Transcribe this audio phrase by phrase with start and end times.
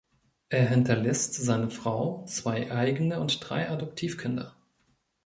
[0.49, 4.55] Er hinterlässt seine Frau, zwei eigene und drei Adoptivkinder.